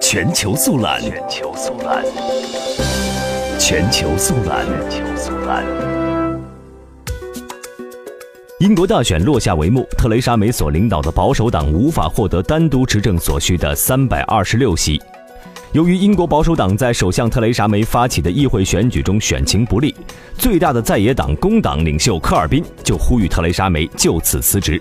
[0.00, 2.04] 全球速览，全球速览，
[3.58, 5.64] 全球速览，全球速览。
[8.60, 15.00] 英国大选落下帷幕，特蕾莎梅所领导的保守党无法获得单独执政所需的三百二十六席。
[15.72, 19.94] 由于英国保守党在首相特蕾莎梅发起的议会选举中选情不利，
[20.36, 24.80] 最大的在野党工党领袖科尔宾就呼吁特蕾莎梅就此辞职。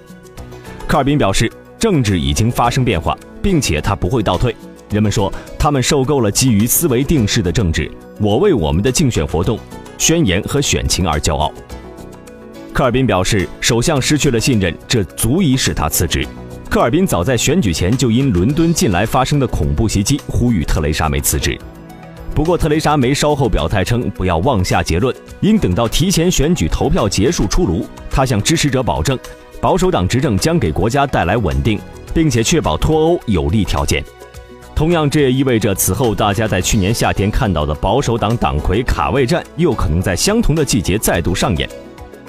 [0.87, 4.55] 科尔宾表示，政治已经发生变化，并且他不会倒退。
[4.89, 7.89] 人们说他们受够了基于思维定式的政治。
[8.19, 9.57] 我为我们的竞选活动、
[9.97, 11.51] 宣言和选情而骄傲。
[12.73, 16.25] 科尔宾表示，首相失去了信任，这足以使他辞职。
[16.69, 21.57] 科尔宾早在选举前就因伦敦近来发生的恐怖袭击呼吁特蕾莎梅辞职。
[22.33, 27.85] 不过，特蕾莎梅稍后表态称，不要妄下结论，应等到提前选举投票结束出炉。
[28.09, 29.19] 他向支持者保证，
[29.61, 31.79] 保守党执政将给国家带来稳定，
[32.13, 34.03] 并且确保脱欧有利条件。
[34.75, 41.69] 同样，这也意味着此后大家在去年夏天看到的保守党党魁卡位战，又可能在相同的季节再度上演。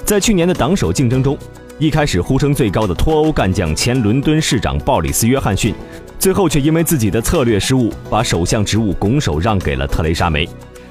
[0.05, 1.37] 在去年的党首竞争中。
[1.79, 5.73] 一开始呼声最高的脱欧干将前伦敦市长鲍里斯·约翰逊，
[6.19, 10.47] 最后却因为自己的策略失误，把首相职务拱手让给了特蕾莎梅，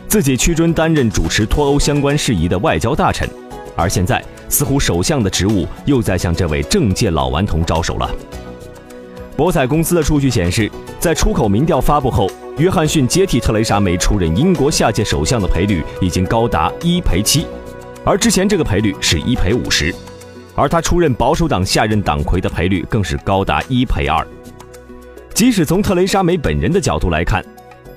[0.09, 3.27] 自己屈尊担任主持脱欧相关事宜的外交大臣。
[3.77, 4.23] 而现在，
[4.53, 8.09] 似乎首相的职务又在向这位政界老顽童招手了。
[9.35, 17.47] 博彩公司的数据显示，在出口民调发布后，约翰逊接替特蕾莎梅出任英国下届首相的赔率已经高达一赔七，
[18.05, 19.93] 而之前这个赔率是一赔五十。
[20.55, 24.25] 而他出任保守党下任党魁的赔率更是高达一赔二。
[25.33, 27.43] 即使从特蕾莎梅本人的角度来看，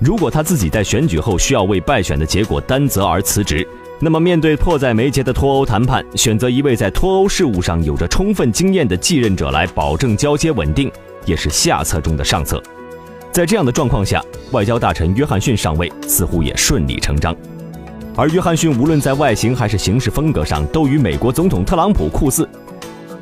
[0.00, 3.66] 如果他自己在选举后需要为败选的结果担责而辞职，
[3.98, 10.92] 那么面对迫在眉睫的脱欧谈判，选择一位在脱欧事务上有着充分经验的继任者来保证交接稳定，
[11.24, 12.62] 也是下策中的上策。
[13.32, 17.34] 在这样的状况下，外交大臣约翰逊上位似乎也顺理成章。
[18.14, 22.46] 而约翰逊无论在外形还是行事风格上，都与美国总统特朗普酷似。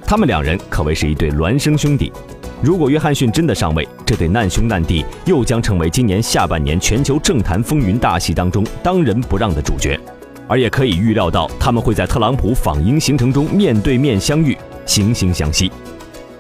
[0.05, 2.13] 他们两人可谓是一对孪生兄弟。
[2.61, 9.99] 如果约翰逊真的上位，这对难兄难弟又将成为今年下半年全球政坛风云大戏当中当仁不让的主角。
[10.47, 14.57] 而也可以预料到，他们会在特朗普访英行程中面对面相遇，
[14.87, 15.71] 惺惺相惜。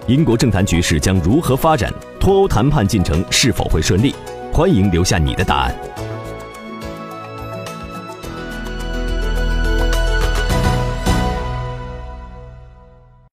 [0.06, 1.92] 英国政坛局势将如何发展？
[2.20, 4.14] 脱欧谈判进程是否会顺利？
[4.52, 5.74] 欢迎留下你的答案。